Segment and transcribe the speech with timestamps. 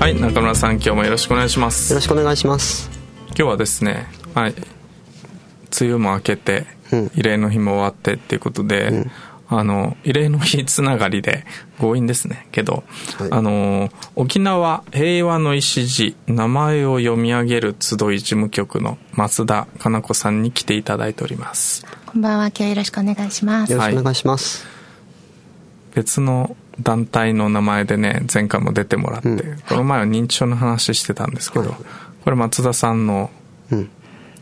[0.00, 2.90] はい中村さん今日もよろしくお願いしますよろしくお願いします
[3.26, 9.10] 今日はですねはい梅雨も明けて、うん、慰霊の日も終わってっていうことで、うん
[9.52, 11.44] あの、慰霊の日つながりで
[11.80, 12.46] 強引ですね。
[12.52, 12.84] けど、
[13.18, 21.84] はい、あの、沖縄平和の礎、名前を読み上げる集い事務局の松田かな子さんに来ていただいております。
[22.06, 23.72] こんばんは、今日よろしくお願いします。
[23.72, 24.64] よろしくお願いします。
[24.64, 31.78] はい、別の団体の名前でね、前回も出てもらって、うん、この前は認知症の話してたんですけど、はい、
[32.24, 33.30] これ松田さんの、
[33.70, 33.90] うん、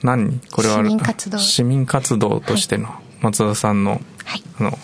[0.02, 0.40] 何？
[0.52, 1.38] これは市民活動。
[1.38, 2.88] 市民活動としての
[3.20, 4.00] 松田さんの、
[4.58, 4.78] あの、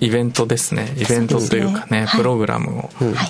[0.00, 0.94] イベントですね。
[0.96, 2.82] イベントというかね、ね、プログラムを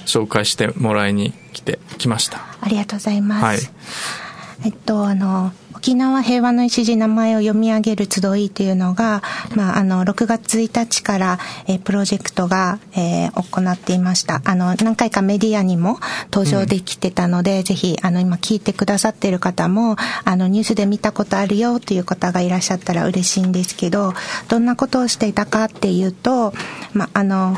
[0.07, 3.59] 紹介してもらいに来てきました、ありがとうございます、はい、
[4.65, 5.53] えっとあの
[5.87, 9.23] 沖縄平和の礎名前を読み上げる集いというのが、
[9.55, 14.43] まあ、あの、6月1日から、えプロジェクトが、えー、行っていました。
[14.45, 16.01] あの、何回かメディアにも
[16.33, 24.13] 登場できてたので、うん、ぜひ、あの、今聞いてくださっている方も、あの、ニュースで見たことあるよという方がいらっしゃったら嬉しいんですけど、
[24.49, 26.53] どんなことをしていたかっていうと、
[26.95, 27.57] まあ、あの、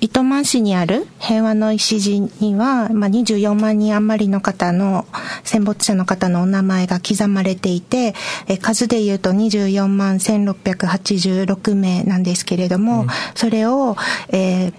[0.00, 5.06] 糸満市にある平和の礎には、まあ、24万人余りの方の
[5.44, 8.14] 戦没者の方のお名前が刻まれていて、
[8.48, 13.96] え数で言うと24万1686名なんですけれども、うん、それを、
[14.30, 14.72] えー、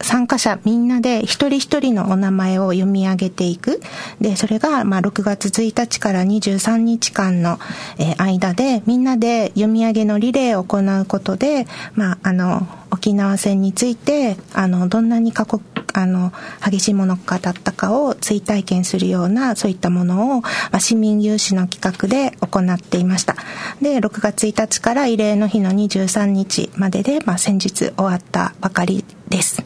[0.00, 3.80] 参加者みんなで一人一人のお名前を読み上げていく。
[4.20, 7.58] で、それが、まあ、6月1日から23日間の、
[7.98, 15.62] えー、間で、みんなで読み上げのリレーを行うことで、まあ、あの、沖縄戦について、あの、どんなに過酷、
[15.94, 16.32] あの、
[16.64, 23.36] 激しいものかだったかを追体験するような、そういったものを、まあ、市民有志の企画で行っていました。
[23.82, 29.64] で、6月1日から慰霊の日の23日までで、まあ、先日終わったばかりです。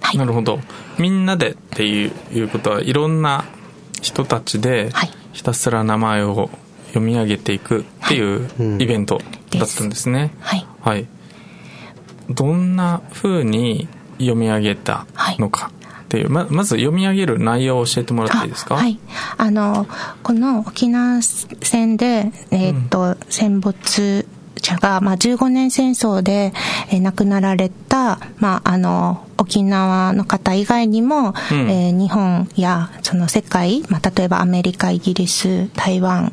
[0.00, 0.58] はい、なるほど。
[0.98, 3.44] みんなでっていういうことはいろんな
[4.02, 4.90] 人たちで
[5.32, 6.50] ひたすら名前を
[6.88, 8.48] 読み上げていくっていう
[8.78, 9.20] イベント
[9.58, 11.08] だったんですね、はい、はい、
[12.30, 13.88] どんなふうに
[14.18, 15.06] 読み上げた
[15.38, 15.70] のか、
[16.02, 18.76] っていうままず読み上げる内容を教えてもらっていいですか？
[18.76, 18.98] はい。
[19.38, 19.86] あの
[20.22, 24.26] この沖縄戦で、えー、っと、うん、戦没
[24.58, 26.52] 者が、まあ、15年戦争で、
[26.90, 36.32] えー、亡くなられた、まあ、あの沖縄の方以外にも、うん、えー、日本やその世界、まあ、例えばアメリカ、イギリス、台湾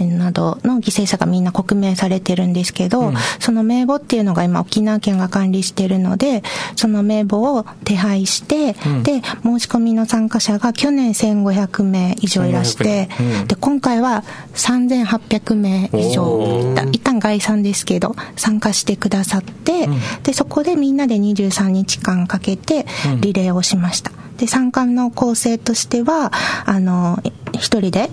[0.00, 6.42] などの犠牲者がみんな刻名されてるんですけど、うん、その名簿っていうのが今沖縄県が管理してるので、
[6.76, 13.08] その名簿を手配して、うん、で、申し込みの参加者が去年1500名以上いらして、
[13.46, 19.88] で、今回は3800名以上、一旦概算ですけど、参加してくださって、
[20.22, 22.86] で、そこでみんなで23日間かけけて
[23.20, 24.12] リレーをしました。
[24.36, 26.32] で、参加の構成としては、
[26.64, 27.22] あの、
[27.60, 28.10] 一人で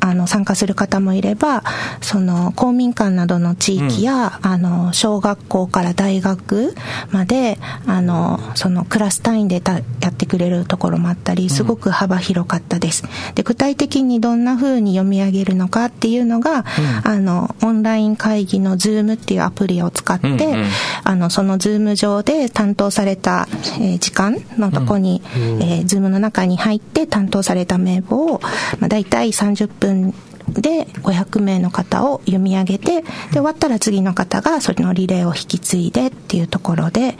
[0.00, 1.64] あの参加する方もいれば、
[2.00, 6.74] その公民館などの地域や、うん、あの、小学校から大学
[7.10, 13.04] まで、あの、そのクラス単位でたやってくれるところもあったり、すごく幅広かったです。
[13.34, 16.58] で、具体的にどんな風に読み上げるのかっていうのが、
[17.04, 20.66] うん、あの、オンライン会議のズームっていうアプリを使って、うんうん、
[21.04, 23.48] あの、そのズーム上で担当された、
[23.80, 28.40] えー、時間のとこに、うん、えー、ズームの中に入って担当された名簿を、
[28.78, 30.14] まあ、大体30分
[30.48, 37.16] で500名の方を読み上げてで終わったら次の方がそれのリレーを引き継いでっていうところで、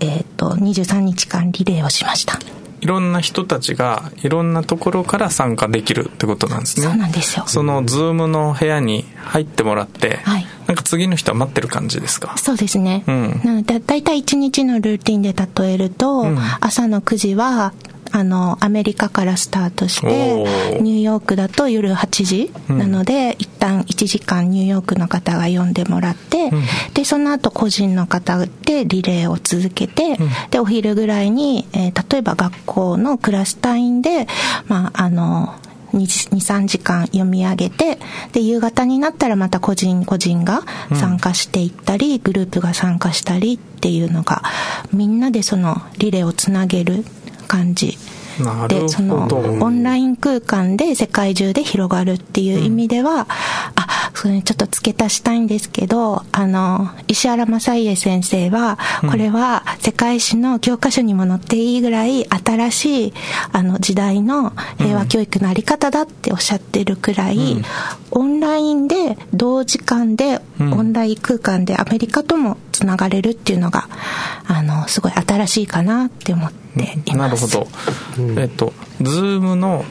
[0.00, 2.38] えーと、23日間リレーをしました。
[2.80, 6.86] いろんな人たちがいろんなところから参加できるってことなんですね。
[6.86, 7.44] そうなんですよ。
[7.48, 12.36] そのズームの部屋に入ってもらって、はい、なんか次の人は待ってる感じですか？
[12.36, 17.72] そうですね、うん、なのでだいたい1日のルーティンで例えると、うん、朝の9時は
[18.12, 20.44] あの、アメリカからスタートして、
[20.80, 26.62] ニューヨークだと夜8時なので、うん、一旦1時間ニューヨークの方が読んでもらって、うん、
[26.94, 34.26] で、その後個人の方でリレーを続けて、うん、で、お昼ぐらいに、えー、例えば学校のクラス単位で、
[34.66, 35.54] まあ、あの、
[35.92, 37.98] 2、3時間読み上げて、
[38.32, 40.62] で、夕方になったらまた個人個人が
[40.94, 44.42] 参加していったり、グループが参加したりっていうのが、
[44.92, 47.04] みんなでそのリレーをつなげる
[47.48, 47.98] 感じ。
[48.68, 49.26] でその
[49.60, 53.26] オンライン空間で世界中で広がるっていう意味では、うん、あ
[54.20, 58.76] それちょっと付け足したいんですけどあの石原正家先生は
[59.08, 63.12] これは世界史の教科書にも載っていいぐらい新しい
[63.52, 67.62] あの時代の平和教育のあり方だっておっしゃってるくらい、うん、
[68.10, 73.88] オンラインで同時間で、オンライン空間でアメリカともつながれるっていうのが
[74.48, 77.16] あのすごい新しいかなって思っています。
[77.16, 77.68] なるほど、
[78.40, 79.84] えっとズームの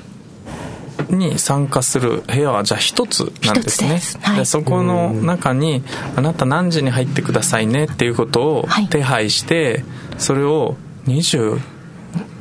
[1.10, 4.00] に参加する部屋はじゃあ一つなんですね。
[4.20, 5.84] で、はい、そこの中に
[6.16, 9.84] あなた何時に入ってくださいねっていうことを手配して、
[10.18, 11.60] それを20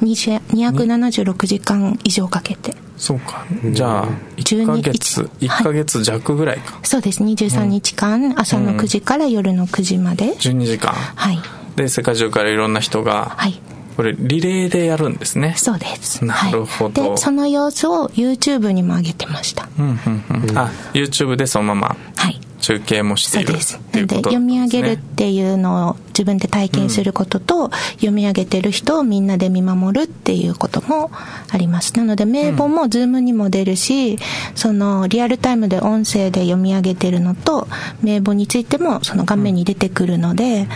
[0.03, 2.75] 276時間以上かけて。
[2.97, 3.45] そうか。
[3.73, 7.23] じゃあ1ヶ月1ヶ月弱ぐらいか、はい、そうです。
[7.23, 10.35] 23日間、朝の9時から夜の9時まで。
[10.35, 10.93] 12時間。
[10.93, 11.39] はい。
[11.77, 13.61] で世界中からいろんな人が、はい、
[13.97, 15.55] これリレーでやるんですね。
[15.57, 16.25] そうです。
[16.25, 19.69] なるほど、はい、でその様子を YouTube にも上げてました。
[19.79, 20.59] うんうんうん。
[20.59, 22.41] あ YouTube でそのままはい。
[22.59, 31.11] 中継もしているっていうことで、ね、読み上げるっていうのを自分で体験することと、うん、読み上げてる人をみんなで見守るっていうことも
[31.51, 31.97] あります。
[31.97, 34.19] なので名簿も Zoom にも出るし、うん、
[34.57, 37.69] そのリアルタイムで音声で読み上げてるのと
[38.03, 40.67] 名簿についてもその画面に出てくるので、うん。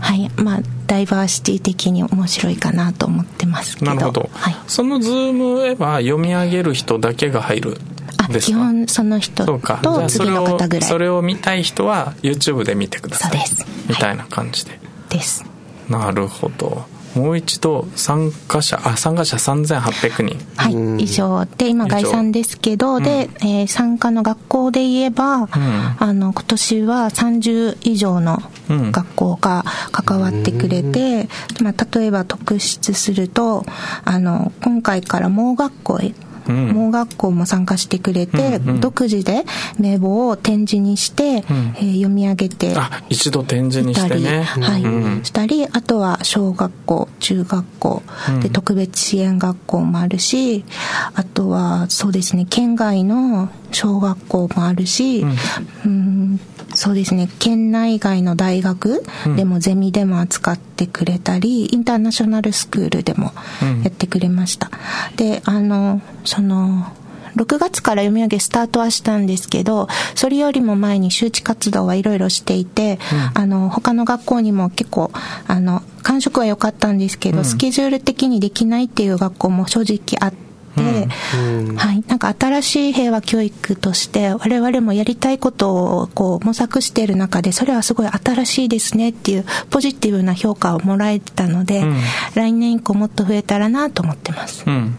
[0.00, 0.30] はい。
[0.36, 3.94] まあダイバーシティ的に面白いかなと思ってますけど。
[3.94, 7.78] なるほど、はい、そのズームへは読み上げる人だけが入る
[8.16, 9.60] あ基本その人と
[10.08, 10.88] 次の方ぐらい。
[10.88, 13.30] それを見たい人は YouTube で見てください。
[13.32, 13.66] そうです。
[13.88, 14.80] みたいな感じで、はい、
[15.10, 15.44] です。
[15.88, 16.84] なるほど
[17.18, 20.38] もう一度参加者あ参加者3800人。
[20.56, 31.28] はい以上で今概算ですけど、で、えー、参加の学校で言えば、うん、あの今年は30以上の学校が関わってくれて、
[31.62, 33.64] まあ、例えば特筆すると
[34.04, 36.14] あの今回から盲学校へ
[36.52, 39.44] 盲学校も参加してくれて、独自で
[39.78, 44.42] 名簿を展示にして、うん、えー、読み上げてあ一度展示にしてね。
[44.42, 48.02] はい、うん、したりあとは小学校中学校
[48.42, 50.64] で特別支援学校もあるし
[51.14, 55.24] あとはそうですね県外の小学校もあるし、
[55.84, 56.40] うん、
[56.74, 57.28] そうですね。
[57.38, 59.02] 県内外の大学
[59.36, 63.32] でもゼミでも扱ってくれたり、インターナショナルスクールでも
[63.82, 64.70] やってくれました、
[65.16, 66.92] であのその
[67.36, 72.98] 6月から読み上げスタートはしたんですけどそれよりも前に周知活動はいろいろしていて、
[73.34, 75.12] うん、あの他の学校にも結構
[75.46, 80.47] あの感触は良かったんですけど、うん、スケジュール的にできないっていう学校も正直あって。
[80.76, 91.96] うん、はい、なんか新しい平和教育として我々もやりたいことをこう模索している中でそれはすごい新しいですねっていうポジティブな評価をもらえたので、うん、
[92.34, 94.64] 来年以降もっと増えたらなと思ってます。
[94.66, 94.96] うん。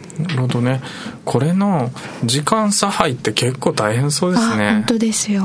[0.21, 0.81] るほどね。
[1.25, 1.91] これの
[2.23, 4.71] 時間差配って結構大変そうですね。
[4.71, 5.43] 本当ですよ、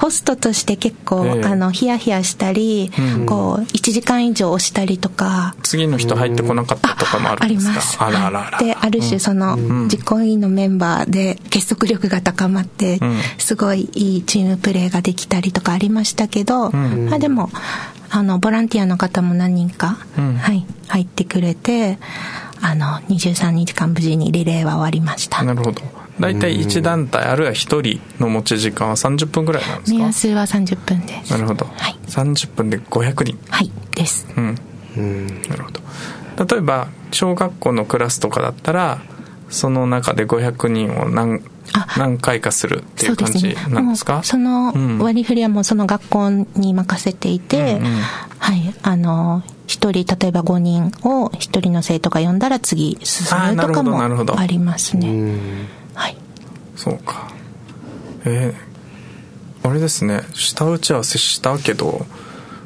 [0.00, 5.54] ホストとして結構、えー、あのヒヤヒヤしたり、うん、こう1時間以上押したりとか。
[5.62, 7.66] 次の人入ってこなかったとかもあるんです
[7.98, 8.28] か、あります。
[8.28, 9.56] あらあらである種その、
[9.88, 13.00] 実行委員のメンバーで結束力が高まって、
[13.38, 17.50] すごいいいチームプレーができたりとかありましたけど、まあでも
[18.10, 21.98] あのボランティアの方も何人か、はい、入ってくれて
[22.60, 25.42] あの23日間無事にリレーは終わりました。
[25.42, 25.82] なるほど。
[26.20, 29.98] 大体1団体あるいは1人の持ち時間は30分ぐらいなんですか？
[29.98, 31.32] 目安は30分です。
[31.32, 33.38] なるほど、はい、30分で500人。
[33.50, 34.26] はいです。
[34.36, 34.54] うん。
[35.48, 35.80] なるほど。
[36.44, 39.00] 例えば小学校のクラスとかだったら
[39.50, 41.40] その中で500人を何
[41.96, 44.22] 何回かするっていう感じなんですか？
[44.22, 47.92] その割り振りはもうその学校に任せていて、うんうん、
[48.38, 48.74] はい。
[48.82, 55.36] あの一人例えば5人を一人の生徒が呼んだら次進むとかもありますね。
[55.94, 56.16] はい。
[56.74, 57.28] そうか。
[58.24, 60.22] えー、あれですね。
[60.32, 62.06] 下打ち合わせしたけど、こ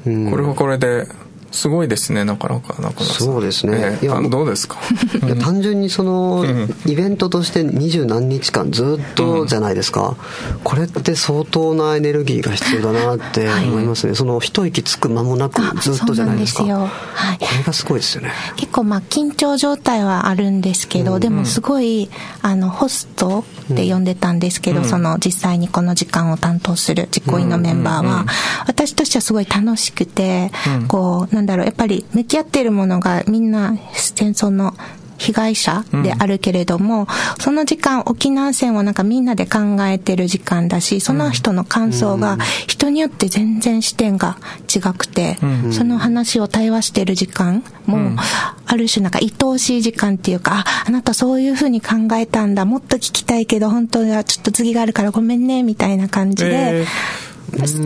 [0.05, 1.09] れはこれで
[1.53, 4.79] すごいですねなかなかなかなかそうですね、いやどうですか？
[5.25, 6.45] いや単純にその、
[6.87, 10.17] イベントとして二十何日間ずっとじゃないですか、
[10.57, 16.65] うん、これって相当なエネルギーが必要だなって思いますね、はい、その一息つく間もなくずっとじゃないですか。
[16.65, 18.33] はい、これがすごいですよね。
[18.57, 28.27] 結構まあ緊張状態はあるんですけど、うん、でもすごいあのホストって呼んでたんですけど、うん、その実際にこの時間を担当する実行委員のメンバーは、
[28.67, 30.51] 私としてはすごい楽しくて、
[30.89, 31.67] こうなんだろう。
[31.67, 34.75] やっぱり向き合っているものがみんな戦争の
[35.19, 37.07] 被害者であるけれども、うん、
[37.39, 44.37] その時間沖縄戦をなんかみんなで考えてる時間だしその人の感想が人によって全然視点が
[44.75, 48.21] 違くて、うん、その話を対話してる時間も、
[48.67, 56.51] ある種なんか愛おしい時間っていうかああなたそういうふうに考えたんだもっと聞きたいけど本当はちょっと次があるからごめんねみたいな感じで。
[56.51, 57.32] えー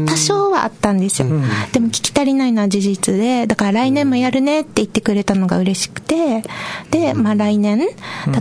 [0.06, 1.42] 多少はあったんですよ、うん、
[1.73, 6.42] でも聞き足りないのは事実でだから来年もやるねって言ってくれたのが嬉しくて
[6.90, 7.80] で、まあ、来年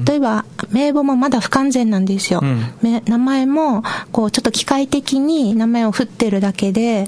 [0.08, 7.08] 例えば名簿もまだ不完全なんですよ、うん、名前もこうちょっと機械的に名前を振ってるだけで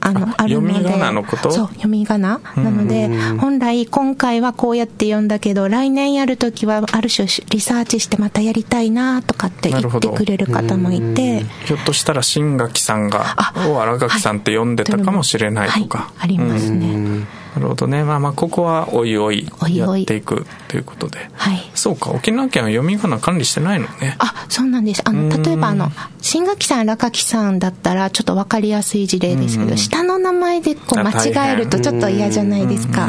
[0.00, 0.72] あの、あるので。
[0.72, 1.50] 読み仮名のこと？
[1.50, 2.40] そう、読み仮名。
[2.56, 11.44] なので、本来今回はこうやって読んだけど、来年やるときはある種リサーチしてまたやりたいなとかって言ってくれる方もいて。
[11.66, 13.36] ひょっとしたら新垣さんが、
[13.68, 15.98] を新垣さんって読んでたかもしれないとか。
[15.98, 17.39] はい、ありますね。
[17.54, 18.04] なるほどね。
[18.04, 21.28] まあまあ、ここはおいおいやっていくということで。
[21.32, 21.70] はい。
[21.74, 24.16] そうか、沖縄県は読み仮名管理してないのね。
[24.18, 25.02] あ、そうなんです。
[25.04, 25.90] あの、例えばあの、
[26.20, 33.08] 新垣さん、荒垣さんだったら、ちょっとわかりやすい事例ですけど、下の名前でこう間違えるとちょっと嫌じゃないですか。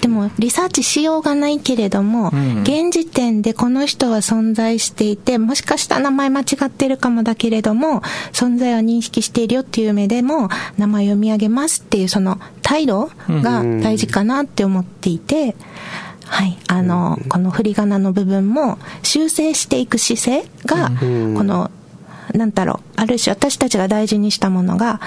[0.00, 8.02] でも、リサーチしようがないけれども、現時点でこの人は存在していて、もしかしたら名前間違ってるかもだけれども、
[8.32, 15.54] 存在は認識しているよっていう目でも、名前読み上げますっていう、その態度が大事かなって思っていて、
[16.24, 21.70] はい、あの、この振り仮名の部分も修正していく姿勢が、この、
[22.34, 25.00] なんだろう、ある種私たちが大事にしたものが、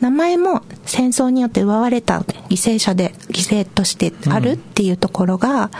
[0.00, 5.70] 名前も戦争によって奪われた犠牲者で、犠牲としてあるっていうところが、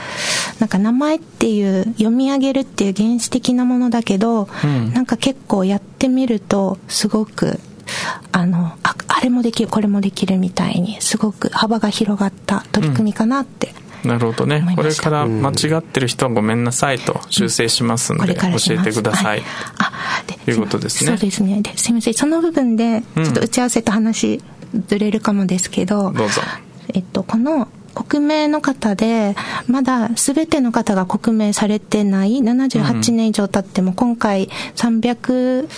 [0.59, 4.47] なんか名前っていう読み上げるっていう原始的なものだけど、
[4.93, 7.59] なんか結構やってみるとすごく
[8.31, 14.63] あのああれもできるこれもできるみたいにすごく幅が広がった取り組みかなって、うん、なるほどね。
[14.75, 19.43] これから間違ってる人はごめんなさいと修正しますんで、教えてください、はい、
[19.79, 21.11] あでということですね。
[21.11, 21.61] そうですね。
[21.61, 22.13] ですいません。
[22.13, 24.41] その部分でちょっと打ち合わせと話
[24.87, 26.41] ずれるかもですけど、どうぞ。
[26.93, 29.35] えっとこの国名の方で、
[29.67, 35.69] まだ全ての方が国名されてない78年以上経っても、今回300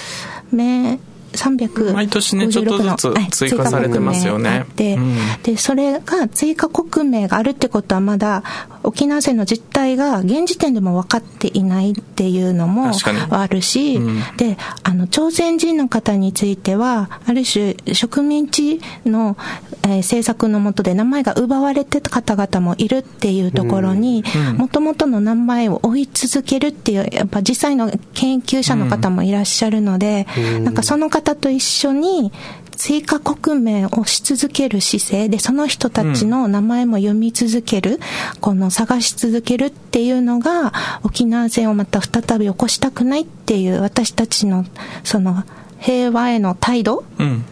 [0.51, 0.97] 名
[1.35, 4.65] 356毎年ねちょっとずつ追加されてますよね。
[4.75, 8.43] でうん、でそれが追加国名があるってことはまだ
[8.83, 12.91] 沖縄戦の実態が現時点でも分かっていないっていうのも
[13.31, 19.37] あるし、うん、であの朝鮮人の方についてはある種植民地の、
[19.83, 24.23] えー、政策のもとで名前が奪われてた方々もいるっていうところに
[24.57, 32.31] もともとの名前を追い続けるっていうやっぱ実際の研究者の方もいらっしゃるので、うん、なんかその方方と一緒に
[32.71, 37.99] 追加国名をし続ける姿勢で、その人たちの名前も読み続ける、うん、
[38.41, 44.65] この探し続けるっていうのが、沖縄戦をまた再び起こしたくないっていう私たちの、
[45.03, 45.43] その、
[45.79, 47.03] 平和への態度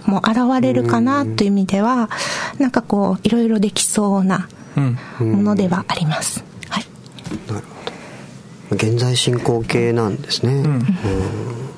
[0.05, 2.09] も現れるかなという意味では、
[2.55, 4.49] うん、なんかこう、いろいろできそうな
[5.19, 6.43] ものではあります。
[6.69, 6.85] はい。
[7.47, 7.65] なる
[8.69, 8.75] ほど。
[8.75, 10.53] 現在進行形なんですね。
[10.53, 11.72] うん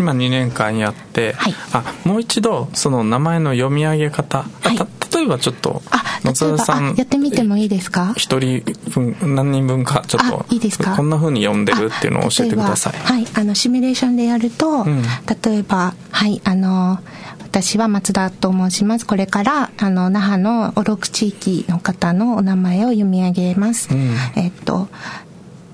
[0.00, 4.78] 今2年間やって、はい、あもう一度その名前の読み上げ方、はい、
[5.14, 5.82] 例えばちょっと
[6.24, 8.14] 松田さんやってみてもいいですか？
[8.16, 10.96] 一人分何人分かちょっといいですか？
[10.96, 12.92] こんなふうに読んでるっていうのを教えてください。
[12.94, 13.26] はい。
[13.34, 16.98] あのシミュレーションでやると、うん、例えばはいあの
[17.42, 19.06] 私は松田と申します。
[19.06, 24.88] これからあの那覇の小六地域の方のお名前を読み上げます、うん、えっと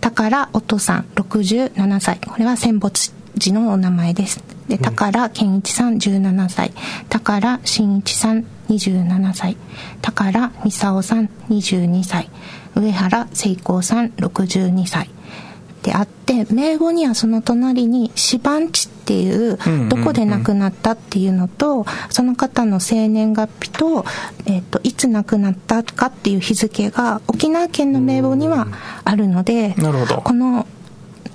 [0.00, 2.18] 宝音さん67歳。
[2.26, 4.42] これは戦没字のお名前です。
[4.68, 6.72] で、宝健一さん17歳、
[7.08, 9.56] 宝真一さん27歳、
[10.02, 12.30] 宝美沙さん22歳、
[12.74, 15.10] 上原聖光さん62歳。
[15.86, 19.56] であって名簿にはその隣に死番地っていう
[19.88, 24.04] どこで亡くなったっていうのとその方の生年月日と,、
[24.46, 28.66] えー、といつ亡くなったかっていう日付が沖縄県の名簿には
[29.04, 29.76] あるので
[30.24, 30.66] この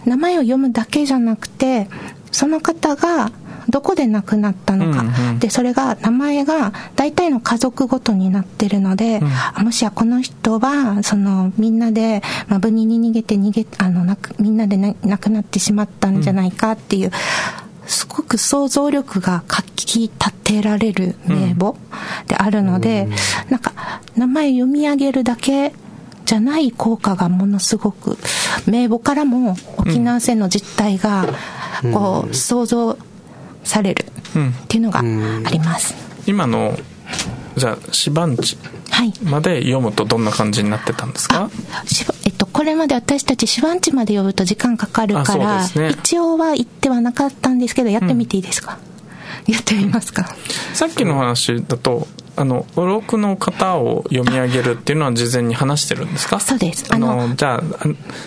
[0.05, 1.87] 名前を読むだけじゃなくて
[2.31, 3.31] その方が
[3.69, 9.19] どこで亡くなったのか、うんうん、でそれが名前が大体の家族ごとになってるので、
[9.57, 21.77] うん、もしやこの人はそのみんなで、まあ、部に逃げて逃げあのなくみんなで亡くなってしまったんじゃないかっていう、うん、すごく想像力がかき立てられる名簿
[22.27, 23.73] であるので、うん、なんか
[24.15, 25.73] 名前読み上げるだけ
[26.31, 28.17] じゃない効果がものすごく
[28.65, 31.27] 名簿からも沖縄戦の実態が
[31.91, 32.97] こう想像
[33.65, 35.93] されるっていうのがあります、
[36.25, 36.77] 今の
[37.57, 38.57] じゃあ四番地
[39.25, 41.49] まで読むとどんな感じになってたんですか、
[42.23, 48.79] えっと、これまで私たち手話地まで呼ぶと時間かかるから、ね、一応は言ってはなかったんですけど、やってみていいですか、
[49.45, 50.33] うん、 やってみますか？
[50.73, 56.39] さっきの話だと、あの、お録の方を読み上げるっていうのは事前に話してるんですか？
[56.39, 56.85] そうです。
[56.89, 57.63] あの、じゃあ、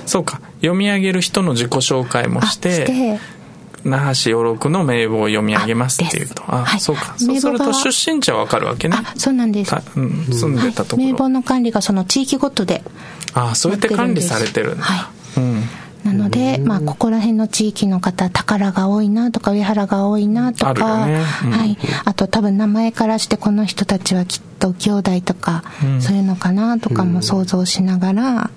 [0.06, 3.18] そうか、読み上げる人の自己紹介もして、
[3.84, 6.42] 那覇市与六の名簿を読み上げますっていうと。
[6.46, 7.14] あ、はい、そうか。
[7.16, 8.96] そうすると出身地はわかるわけね。
[8.98, 9.74] あ、そうなんです。
[9.96, 12.82] うん、住んでたところ、はい、名簿の管理がその地域ごとで。
[13.34, 14.84] あ、そうやって管理されてるんだ。
[14.84, 15.40] はい。
[15.40, 15.62] うん。
[16.04, 21.78] なので、まあ、ここら辺の地域の方、宝が多いなとか、上原が多いなとか、ねうん、はい。
[22.04, 28.50] あと多分名前からしてこの人たちはきっと兄弟とか、うん、そういうのかなとかも想像しながら、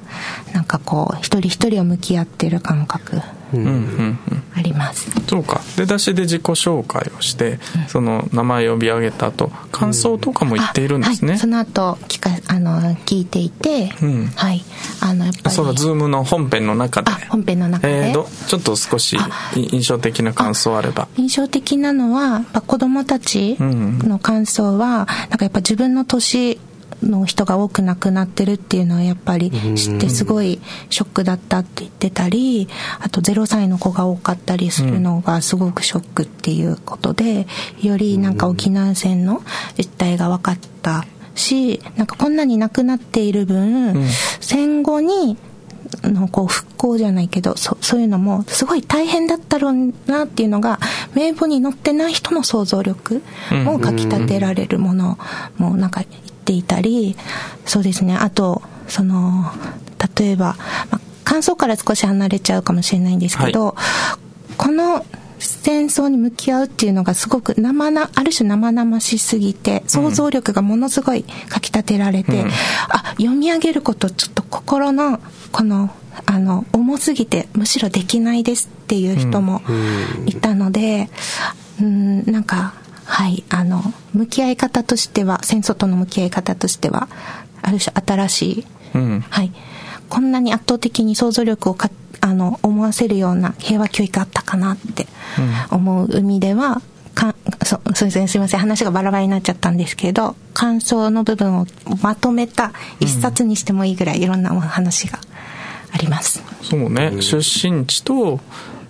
[0.53, 3.21] なんかこう、一人一人を向き合ってる感覚。
[3.53, 5.61] あります、そうか。
[5.75, 13.87] 出だしで自己紹介をして、その名前を呼び上げた後感想とかも言っているんですね、はい、その後聞かあの聞いていて、
[14.35, 14.63] はい。
[15.01, 15.55] あのやっぱり。
[15.55, 17.11] そのズームの本編の中で。
[17.29, 19.17] 本編の中で、えー、ちょっと少し
[19.55, 21.07] 印象的な感想あれば。
[21.17, 26.59] 印象的なのはやっぱ子供たちの感想は、なんかやっぱ自分の年
[27.03, 32.67] の人が多く亡くなってるっていうのはやっぱり知ってすごいショックだったって言ってたり
[32.99, 37.47] あと0歳の子が多かったりするのがすごくショックっていうことで
[37.81, 39.41] よりなんか沖縄戦の
[39.77, 44.07] 実態が分かったしなんかこんなに亡くなっている分、
[44.41, 45.37] 戦後に
[46.03, 50.79] のこう復興じゃないけどそそういうのもすごい大変だったろうなっていうのが
[51.13, 53.21] 名簿に載ってない人の想像力
[53.67, 55.17] をかきたてられるもの
[55.57, 56.03] もなんか
[56.47, 57.17] ていたり、
[57.65, 59.51] そうですね、あと、その、
[60.17, 60.55] 例えば、
[60.89, 64.17] まあ、感想から少し離れちゃうかもしれないんですけど、は
[64.49, 65.05] い、この
[65.39, 72.47] 戦争に向き合うっていうのがすごく生な、ある種生々しすぎて、想像力がものすごいかきたてられて、うん、
[72.87, 75.19] あ、読み上げることちょっと心の、
[75.51, 75.91] この、
[76.25, 79.61] あの、重すぎて、むしろできないですっていう人も
[80.25, 81.09] いたので、
[81.81, 82.73] うん、なんか、
[83.07, 83.81] はい、あの、
[84.13, 87.07] 向き合い方としては、戦争との向き合い方としては、
[87.61, 89.51] ある種新しい、うん、はい、
[90.09, 91.89] こんなに圧倒的に想像力をか
[92.21, 95.07] あの思わせるような平和教育あったかなって
[95.71, 96.81] 思う意味では、
[97.13, 101.65] かそそうですねすいません話がバラバラになっちゃったんですけど感想の部分を
[102.03, 105.19] まとめた一冊にしてもいいぐらいいろんな話が
[105.91, 107.21] あります、うん、そうね。
[107.21, 108.39] 出身地と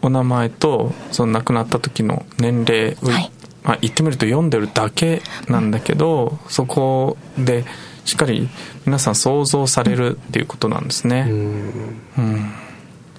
[0.02, 3.32] お名前とその亡くなった時の年齢、はい、
[3.68, 7.66] まあ、言ってみると読んでるだけなんだけど、そこで
[8.06, 8.48] しっかり
[8.86, 11.28] 皆さん想像されるっていうことなんですね。
[11.30, 12.52] うん、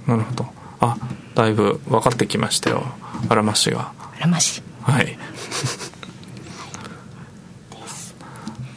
[0.06, 0.46] なるほど。
[0.80, 0.96] あ、
[1.34, 2.82] だいぶ分かってきましたよ。
[3.28, 3.92] あらましが。
[3.98, 4.62] あらまし。
[4.80, 5.18] はい。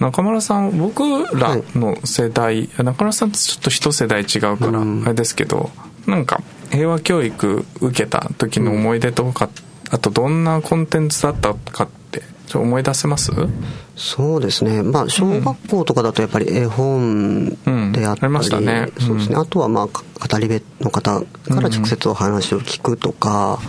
[0.02, 1.04] 中村さん僕
[1.38, 5.70] らの世代、はい、中村さんとちょっと一世代違うからあれですけど、
[6.08, 12.24] うん、なんか平和教育受けた時の思い出とかってあとどんなコンテンツだったかって
[12.58, 13.32] 思い出せます？
[13.96, 14.82] そうですね。
[14.84, 17.50] まあ小学校とかだとやっぱり絵本
[17.94, 18.58] であったり、うんそ
[19.14, 19.36] うですね。
[19.36, 20.02] あとはまあ語
[20.40, 23.60] り部の方から直接お話を聞くとか、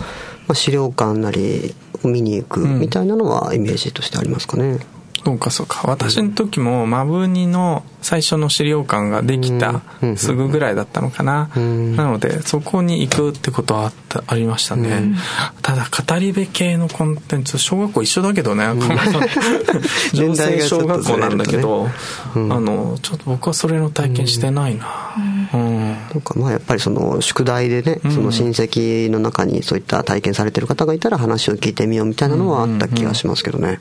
[0.47, 4.79] まあ、資料館なり見に行くみたいなのはイメージとしてありますかね、
[5.25, 5.81] そうかそうか。
[5.85, 9.81] 私の時もマブニの最初の資料館ができた
[10.17, 15.15] すぐぐらいだったのかな、なのでそこに行くってことはあったありましたね、
[15.61, 18.65] ただ語り部系のコンテンツ小学校一緒だけどね、
[20.13, 21.87] 女性小学校なんだけど、
[22.35, 24.85] あのちょっと僕はそれの体験してないな、
[25.53, 33.77] うん、とかまあやっぱりその宿題でね、その親戚の中にそういった体験されてる方がいたら話を聞いてみようみたいなのはあった気がしますけどね、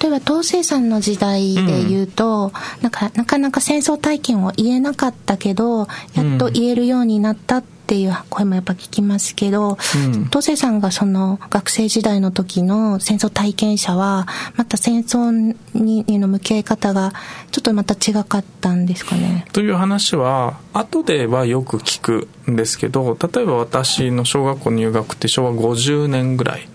[0.00, 9.78] 例えば東西さんの時代で言うと、なんかなかなか戦争体験を言えなかったけどやっと言えるようになったってっていう声もやっぱ聞きますけど、
[10.12, 17.14] うん、トセさんがその学生時代の時の戦争体験者は、また戦争にの向き合い方が
[17.50, 19.46] ちょっとまた違かったんですかね？
[19.54, 26.68] という話は、後ではよく聞くんですけど、例えば私の小学校入学って昭和50年ぐらい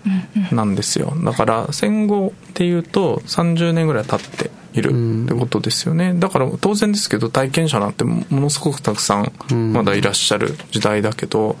[0.50, 1.12] なんですよ。
[1.24, 9.32] だから戦後っていうと30年ぐらい経っているってことですよね、うん、だから当然ですけど体験者なんてものすごくたくさん。
[9.72, 11.56] まだいらっしゃる時代だけど、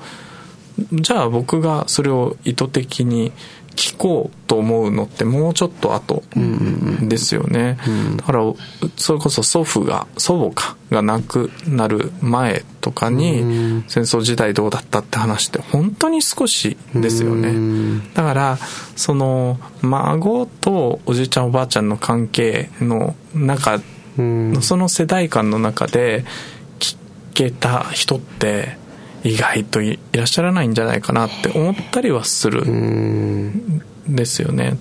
[0.92, 3.32] じゃあ僕がそれを意図的に
[3.76, 6.22] 聞こうと思うのってもうちょっと後
[7.02, 7.78] ですよね、
[8.16, 8.40] だから
[8.96, 18.00] それこそ祖父が祖母かが亡くなる前とかに戦争時代どうだったって話って本当に少しですよね。
[18.14, 18.58] だから
[18.96, 23.80] その孫とおじいちゃんおばあちゃんの関係の中
[24.60, 26.24] その世代間の中で
[26.78, 26.96] 聞
[27.34, 28.76] けた人って
[29.24, 32.64] 意外といらっしゃらないんじゃないかなって思ったりはする。
[32.64, 34.78] んですよね。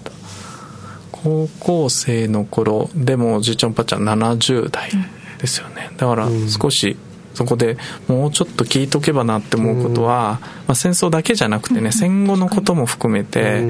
[1.11, 4.91] 高校生の頃でもおじいちゃんおばあちゃん70代
[5.39, 5.89] ですよね。
[5.97, 6.97] だから少し
[7.33, 7.77] そこで
[8.07, 13.61] もうちょっと聞いとけばなって思うことは、まあ、戦争だけじゃなくてね戦後のことも含めて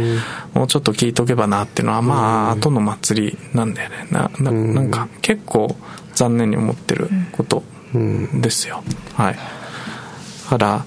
[0.54, 4.08] もうちょっと聞いとけばなっていうのはまあ後の祭りなんだよね。
[4.12, 5.76] なななんか結構
[6.16, 8.84] 残念に思ってることですよ。
[9.14, 9.36] はい。
[9.36, 9.63] だ
[10.54, 10.86] から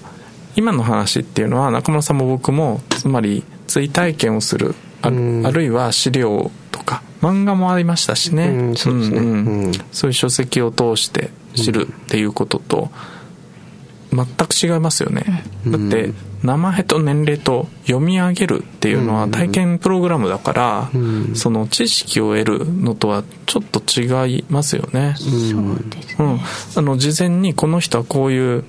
[0.55, 12.89] 今の話っていうのは中村さんも僕もつまり追体験をするあ,、あるいは資料とか漫画もありましたしね、うん、そうですね、うんそういう書籍を通して知るっていうことと
[14.11, 20.89] 全く違いますよね、だって名前と年齢と読み上げるっていうのは体験プログラムだから、
[21.35, 25.15] その知識を得るのとはちょっと違いますよね。
[25.17, 25.29] そう
[25.89, 26.39] ですね、うん、
[26.77, 28.63] あの事前にこの人はこういう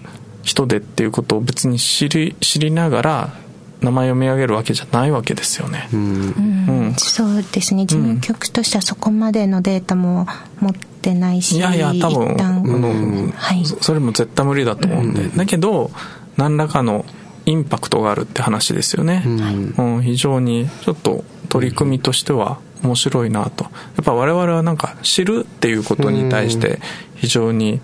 [0.49, 3.35] 人でっていうことを別に知り知りながら
[3.83, 5.89] 名前を読み上げるわけじゃないわけですよね。
[5.93, 6.01] うん。
[6.01, 7.85] うん、そうですね。
[7.85, 10.27] 事務局としてはそこまでのデータも
[10.61, 15.91] 持ってないし、いやいや多分あの、はい、それも絶対無理だと思うんで、だけど
[16.37, 17.05] 何らかの
[17.45, 20.03] インパクトがあるって話ですよね、うん。
[20.03, 23.65] 非常にちょっと取り組みとしては面白いなと。
[23.65, 23.71] や
[24.03, 26.81] っぱ我々はなんか知るっていうことに対して
[27.17, 27.81] 非常に、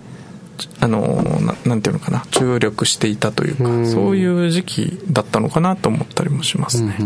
[0.79, 1.01] あの
[1.41, 2.25] ななんていうのかな。
[2.31, 6.97] 注力していたというか、うそういう時期だったのかなと思ったりもしますね。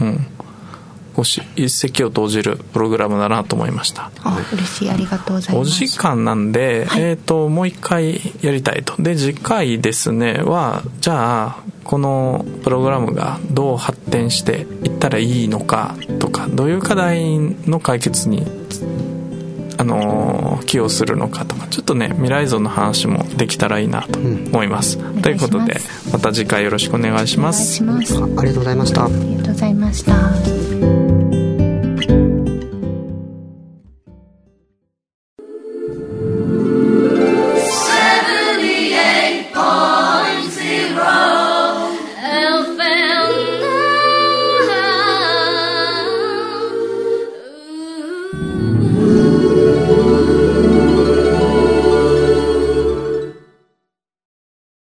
[0.00, 0.26] うん、
[1.56, 4.10] 一石を投じるプログラムだなと思いました。
[4.22, 4.90] あ嬉しい。
[4.90, 5.68] ありがとうございます。
[5.68, 9.00] お時間なんで、はい、えっ、ー、ともう一回やりたいと。
[9.00, 18.63] で次回ですねはじゃあこのプログラムがどう発展していったらいいのかとかどういう課題の解決に
[19.84, 25.76] あの寄与するのかとかちょっとね未来像の話もできたらいいなと思います、うん、ということで
[26.10, 27.84] また次回よろしくお願いします。
[27.84, 29.04] ありがとうございました。
[29.04, 30.83] ありがとうございました